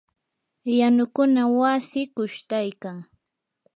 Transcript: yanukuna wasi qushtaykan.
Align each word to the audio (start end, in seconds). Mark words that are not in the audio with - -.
yanukuna 0.77 1.43
wasi 1.59 1.99
qushtaykan. 2.15 2.97